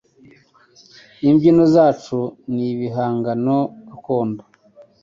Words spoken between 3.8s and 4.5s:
gakondo